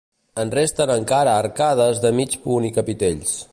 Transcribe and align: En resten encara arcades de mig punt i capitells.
En 0.43 0.53
resten 0.55 0.93
encara 0.93 1.35
arcades 1.43 2.01
de 2.07 2.13
mig 2.21 2.35
punt 2.47 2.69
i 2.71 2.75
capitells. 2.81 3.39